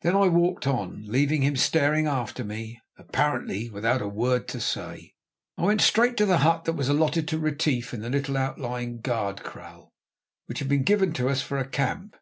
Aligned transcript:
Then 0.00 0.16
I 0.16 0.28
walked 0.28 0.66
on, 0.66 1.04
leaving 1.08 1.42
him 1.42 1.54
staring 1.54 2.06
after 2.06 2.42
me, 2.42 2.80
apparently 2.96 3.68
without 3.68 4.00
a 4.00 4.08
word 4.08 4.48
to 4.48 4.60
say. 4.62 5.12
I 5.58 5.64
went 5.66 5.82
straight 5.82 6.16
to 6.16 6.24
the 6.24 6.38
hut 6.38 6.64
that 6.64 6.72
was 6.72 6.88
allotted 6.88 7.28
to 7.28 7.38
Retief 7.38 7.92
in 7.92 8.00
the 8.00 8.08
little 8.08 8.38
outlying 8.38 9.02
guard 9.02 9.44
kraal, 9.44 9.92
which 10.46 10.60
had 10.60 10.70
been 10.70 10.84
given 10.84 11.12
to 11.12 11.28
us 11.28 11.42
for 11.42 11.58
a 11.58 11.68
camp. 11.68 12.16